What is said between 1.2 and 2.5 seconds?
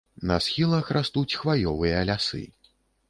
хваёвыя лясы.